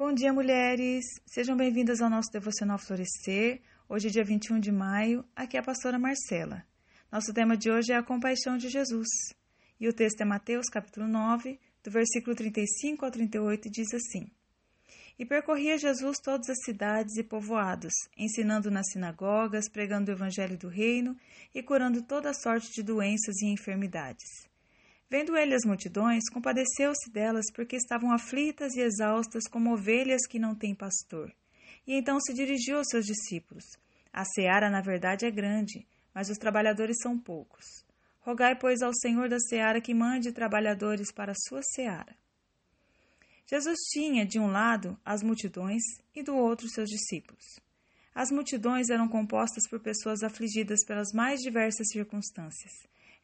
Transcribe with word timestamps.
Bom 0.00 0.14
dia, 0.14 0.32
mulheres! 0.32 1.04
Sejam 1.26 1.54
bem-vindas 1.54 2.00
ao 2.00 2.08
nosso 2.08 2.32
Devocional 2.32 2.78
Florescer. 2.78 3.60
Hoje, 3.86 4.10
dia 4.10 4.24
21 4.24 4.58
de 4.58 4.72
maio, 4.72 5.22
aqui 5.36 5.58
é 5.58 5.60
a 5.60 5.62
pastora 5.62 5.98
Marcela. 5.98 6.64
Nosso 7.12 7.34
tema 7.34 7.54
de 7.54 7.70
hoje 7.70 7.92
é 7.92 7.96
a 7.96 8.02
compaixão 8.02 8.56
de 8.56 8.70
Jesus. 8.70 9.06
E 9.78 9.86
o 9.86 9.92
texto 9.92 10.22
é 10.22 10.24
Mateus, 10.24 10.70
capítulo 10.70 11.06
9, 11.06 11.60
do 11.84 11.90
versículo 11.90 12.34
35 12.34 13.04
ao 13.04 13.10
38, 13.10 13.68
e 13.68 13.70
diz 13.70 13.92
assim: 13.92 14.30
E 15.18 15.26
percorria 15.26 15.76
Jesus 15.76 16.16
todas 16.18 16.48
as 16.48 16.64
cidades 16.64 17.18
e 17.18 17.22
povoados, 17.22 17.92
ensinando 18.16 18.70
nas 18.70 18.90
sinagogas, 18.90 19.68
pregando 19.68 20.10
o 20.10 20.14
evangelho 20.14 20.56
do 20.56 20.68
reino 20.68 21.14
e 21.54 21.62
curando 21.62 22.00
toda 22.00 22.32
sorte 22.32 22.72
de 22.72 22.82
doenças 22.82 23.36
e 23.42 23.48
enfermidades. 23.48 24.49
Vendo 25.10 25.36
ele 25.36 25.56
as 25.56 25.64
multidões, 25.64 26.22
compadeceu-se 26.32 27.10
delas, 27.10 27.46
porque 27.52 27.74
estavam 27.74 28.12
aflitas 28.12 28.74
e 28.76 28.80
exaustas 28.80 29.42
como 29.50 29.72
ovelhas 29.72 30.24
que 30.24 30.38
não 30.38 30.54
têm 30.54 30.72
pastor. 30.72 31.34
E 31.84 31.94
então 31.94 32.20
se 32.20 32.32
dirigiu 32.32 32.78
aos 32.78 32.86
seus 32.88 33.04
discípulos. 33.04 33.64
A 34.12 34.24
seara, 34.24 34.70
na 34.70 34.80
verdade, 34.80 35.26
é 35.26 35.30
grande, 35.30 35.84
mas 36.14 36.30
os 36.30 36.38
trabalhadores 36.38 36.98
são 37.02 37.18
poucos. 37.18 37.64
Rogai, 38.20 38.54
pois, 38.56 38.82
ao 38.82 38.94
Senhor 38.94 39.28
da 39.28 39.40
seara 39.40 39.80
que 39.80 39.92
mande 39.92 40.30
trabalhadores 40.30 41.10
para 41.10 41.32
a 41.32 41.48
sua 41.48 41.60
seara. 41.74 42.14
Jesus 43.48 43.78
tinha, 43.90 44.24
de 44.24 44.38
um 44.38 44.46
lado, 44.46 44.96
as 45.04 45.24
multidões 45.24 45.82
e 46.14 46.22
do 46.22 46.36
outro 46.36 46.68
seus 46.68 46.88
discípulos. 46.88 47.58
As 48.14 48.30
multidões 48.30 48.90
eram 48.90 49.08
compostas 49.08 49.68
por 49.68 49.80
pessoas 49.80 50.22
afligidas 50.22 50.84
pelas 50.86 51.12
mais 51.12 51.40
diversas 51.40 51.88
circunstâncias 51.90 52.70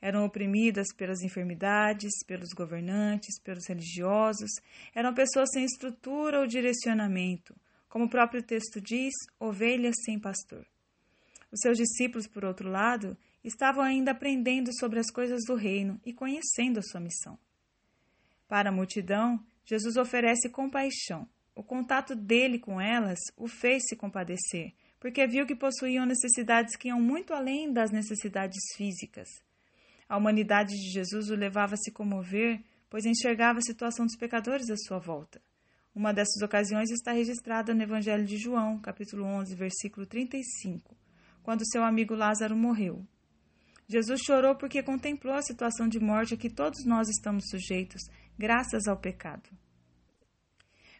eram 0.00 0.24
oprimidas 0.24 0.86
pelas 0.96 1.22
enfermidades, 1.22 2.12
pelos 2.26 2.52
governantes, 2.52 3.40
pelos 3.42 3.66
religiosos, 3.66 4.50
eram 4.94 5.14
pessoas 5.14 5.50
sem 5.52 5.64
estrutura 5.64 6.40
ou 6.40 6.46
direcionamento, 6.46 7.54
como 7.88 8.04
o 8.04 8.10
próprio 8.10 8.42
texto 8.42 8.80
diz, 8.80 9.14
ovelhas 9.38 9.94
sem 10.04 10.18
pastor. 10.18 10.66
Os 11.50 11.60
seus 11.60 11.78
discípulos, 11.78 12.26
por 12.26 12.44
outro 12.44 12.68
lado, 12.68 13.16
estavam 13.42 13.82
ainda 13.82 14.10
aprendendo 14.10 14.70
sobre 14.78 14.98
as 14.98 15.10
coisas 15.10 15.42
do 15.46 15.54
reino 15.54 16.00
e 16.04 16.12
conhecendo 16.12 16.78
a 16.78 16.82
sua 16.82 17.00
missão. 17.00 17.38
Para 18.48 18.68
a 18.70 18.72
multidão, 18.72 19.42
Jesus 19.64 19.96
oferece 19.96 20.48
compaixão. 20.48 21.28
O 21.54 21.62
contato 21.62 22.14
dele 22.14 22.58
com 22.58 22.80
elas 22.80 23.18
o 23.36 23.48
fez 23.48 23.82
se 23.88 23.96
compadecer, 23.96 24.74
porque 25.00 25.26
viu 25.26 25.46
que 25.46 25.56
possuíam 25.56 26.04
necessidades 26.04 26.76
que 26.76 26.88
iam 26.88 27.00
muito 27.00 27.32
além 27.32 27.72
das 27.72 27.90
necessidades 27.90 28.60
físicas. 28.76 29.28
A 30.08 30.16
humanidade 30.16 30.70
de 30.70 30.92
Jesus 30.92 31.30
o 31.30 31.34
levava 31.34 31.74
a 31.74 31.76
se 31.76 31.90
comover, 31.90 32.62
pois 32.88 33.04
enxergava 33.04 33.58
a 33.58 33.62
situação 33.62 34.06
dos 34.06 34.16
pecadores 34.16 34.70
à 34.70 34.76
sua 34.76 34.98
volta. 34.98 35.40
Uma 35.94 36.12
dessas 36.12 36.42
ocasiões 36.42 36.90
está 36.90 37.12
registrada 37.12 37.74
no 37.74 37.82
Evangelho 37.82 38.24
de 38.24 38.36
João, 38.36 38.78
capítulo 38.78 39.24
11, 39.24 39.54
versículo 39.56 40.06
35, 40.06 40.96
quando 41.42 41.66
seu 41.66 41.82
amigo 41.82 42.14
Lázaro 42.14 42.54
morreu. 42.54 43.04
Jesus 43.88 44.20
chorou 44.20 44.54
porque 44.56 44.82
contemplou 44.82 45.34
a 45.34 45.42
situação 45.42 45.88
de 45.88 45.98
morte 45.98 46.34
a 46.34 46.36
que 46.36 46.50
todos 46.50 46.84
nós 46.84 47.08
estamos 47.08 47.48
sujeitos, 47.48 48.02
graças 48.38 48.86
ao 48.86 48.96
pecado. 48.96 49.48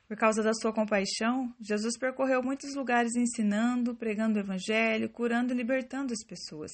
Por 0.09 0.17
causa 0.17 0.43
da 0.43 0.55
sua 0.55 0.73
compaixão, 0.73 1.53
Jesus 1.61 1.99
percorreu 1.99 2.43
muitos 2.43 2.75
lugares 2.75 3.15
ensinando, 3.17 3.95
pregando 3.95 4.39
o 4.39 4.43
Evangelho, 4.43 5.11
curando 5.11 5.53
e 5.53 5.57
libertando 5.57 6.13
as 6.13 6.25
pessoas. 6.25 6.71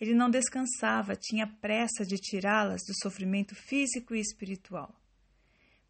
Ele 0.00 0.14
não 0.14 0.28
descansava, 0.28 1.16
tinha 1.16 1.46
pressa 1.46 2.04
de 2.04 2.16
tirá-las 2.16 2.82
do 2.86 2.94
sofrimento 3.02 3.54
físico 3.54 4.14
e 4.14 4.20
espiritual. 4.20 4.94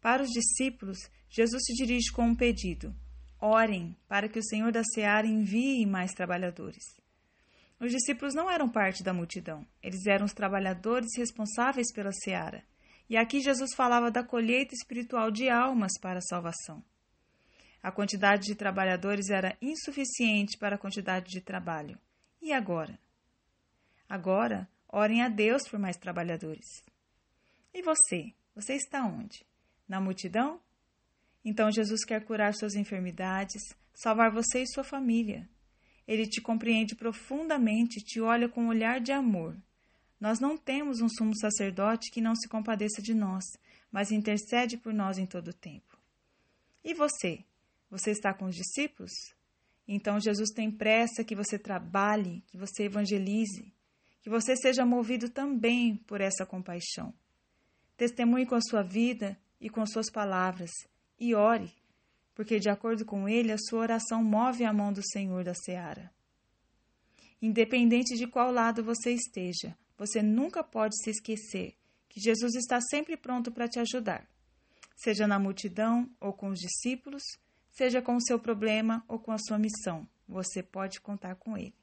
Para 0.01 0.23
os 0.23 0.29
discípulos, 0.29 0.97
Jesus 1.29 1.63
se 1.65 1.73
dirige 1.73 2.11
com 2.11 2.23
um 2.23 2.35
pedido: 2.35 2.95
orem 3.39 3.95
para 4.07 4.29
que 4.29 4.39
o 4.39 4.43
Senhor 4.43 4.71
da 4.71 4.83
seara 4.83 5.27
envie 5.27 5.85
mais 5.85 6.13
trabalhadores. 6.13 6.83
Os 7.79 7.91
discípulos 7.91 8.33
não 8.33 8.49
eram 8.49 8.69
parte 8.69 9.03
da 9.03 9.13
multidão, 9.13 9.67
eles 9.83 10.05
eram 10.07 10.25
os 10.25 10.33
trabalhadores 10.33 11.15
responsáveis 11.15 11.91
pela 11.93 12.11
seara. 12.11 12.63
E 13.09 13.15
aqui 13.15 13.39
Jesus 13.39 13.73
falava 13.75 14.09
da 14.09 14.23
colheita 14.23 14.73
espiritual 14.73 15.29
de 15.31 15.49
almas 15.49 15.91
para 16.01 16.19
a 16.19 16.21
salvação. 16.21 16.83
A 17.81 17.91
quantidade 17.91 18.47
de 18.47 18.55
trabalhadores 18.55 19.29
era 19.29 19.55
insuficiente 19.61 20.57
para 20.57 20.75
a 20.75 20.79
quantidade 20.79 21.29
de 21.29 21.39
trabalho. 21.39 21.97
E 22.41 22.51
agora? 22.51 22.99
Agora, 24.09 24.69
orem 24.87 25.21
a 25.21 25.27
Deus 25.27 25.67
por 25.67 25.77
mais 25.77 25.97
trabalhadores. 25.97 26.83
E 27.73 27.81
você? 27.81 28.33
Você 28.55 28.73
está 28.73 29.05
onde? 29.05 29.45
Na 29.87 29.99
multidão? 29.99 30.59
Então 31.43 31.71
Jesus 31.71 32.03
quer 32.03 32.23
curar 32.23 32.53
suas 32.53 32.75
enfermidades, 32.75 33.61
salvar 33.93 34.31
você 34.31 34.63
e 34.63 34.67
sua 34.67 34.83
família. 34.83 35.47
Ele 36.07 36.25
te 36.25 36.41
compreende 36.41 36.95
profundamente 36.95 37.99
te 37.99 38.21
olha 38.21 38.47
com 38.47 38.63
um 38.63 38.69
olhar 38.69 39.01
de 39.01 39.11
amor. 39.11 39.57
Nós 40.19 40.39
não 40.39 40.57
temos 40.57 41.01
um 41.01 41.09
sumo 41.09 41.37
sacerdote 41.37 42.09
que 42.11 42.21
não 42.21 42.35
se 42.35 42.47
compadeça 42.47 43.01
de 43.01 43.13
nós, 43.13 43.43
mas 43.91 44.11
intercede 44.11 44.77
por 44.77 44.93
nós 44.93 45.17
em 45.17 45.25
todo 45.25 45.49
o 45.49 45.53
tempo. 45.53 45.97
E 46.83 46.93
você? 46.93 47.43
Você 47.89 48.11
está 48.11 48.33
com 48.33 48.45
os 48.45 48.55
discípulos? 48.55 49.11
Então 49.87 50.19
Jesus 50.19 50.49
tem 50.49 50.71
pressa 50.71 51.23
que 51.23 51.35
você 51.35 51.59
trabalhe, 51.59 52.41
que 52.47 52.57
você 52.57 52.85
evangelize 52.85 53.73
que 54.21 54.29
você 54.29 54.55
seja 54.55 54.85
movido 54.85 55.29
também 55.29 55.95
por 55.95 56.21
essa 56.21 56.45
compaixão. 56.45 57.13
Testemunhe 57.95 58.45
com 58.45 58.55
a 58.55 58.61
sua 58.61 58.83
vida 58.83 59.37
e 59.59 59.69
com 59.69 59.85
suas 59.85 60.09
palavras 60.09 60.71
e 61.19 61.33
ore, 61.33 61.73
porque 62.35 62.59
de 62.59 62.69
acordo 62.69 63.03
com 63.03 63.27
ele, 63.27 63.51
a 63.51 63.57
sua 63.57 63.79
oração 63.79 64.23
move 64.23 64.63
a 64.63 64.71
mão 64.71 64.93
do 64.93 65.01
Senhor 65.11 65.43
da 65.43 65.53
seara. 65.55 66.11
Independente 67.41 68.15
de 68.15 68.27
qual 68.27 68.51
lado 68.51 68.83
você 68.83 69.11
esteja, 69.11 69.75
você 69.97 70.21
nunca 70.21 70.63
pode 70.63 70.95
se 71.03 71.09
esquecer 71.09 71.75
que 72.07 72.19
Jesus 72.19 72.55
está 72.55 72.79
sempre 72.81 73.17
pronto 73.17 73.51
para 73.51 73.67
te 73.67 73.79
ajudar, 73.79 74.27
seja 74.95 75.27
na 75.27 75.39
multidão 75.39 76.09
ou 76.19 76.33
com 76.33 76.49
os 76.49 76.59
discípulos, 76.59 77.23
seja 77.71 78.01
com 78.01 78.15
o 78.15 78.21
seu 78.21 78.39
problema 78.39 79.03
ou 79.07 79.19
com 79.19 79.31
a 79.31 79.37
sua 79.37 79.57
missão, 79.57 80.07
você 80.27 80.63
pode 80.63 80.99
contar 80.99 81.35
com 81.35 81.57
ele. 81.57 81.75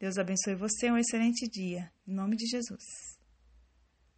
Deus 0.00 0.16
abençoe 0.16 0.54
você, 0.54 0.90
um 0.90 0.96
excelente 0.96 1.46
dia. 1.46 1.92
Em 2.08 2.14
nome 2.14 2.34
de 2.34 2.46
Jesus. 2.46 3.19